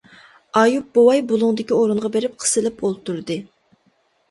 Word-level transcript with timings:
ئايۇپ 0.61 0.87
بوۋاي 0.97 1.21
بۇلۇڭدىكى 1.33 1.77
ئورۇنغا 1.77 2.13
بېرىپ 2.17 2.41
قىسىلىپ 2.47 2.85
ئولتۇردى. 2.91 3.41